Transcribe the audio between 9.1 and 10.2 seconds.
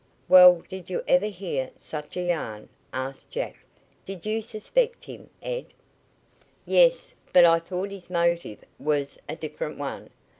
a different one.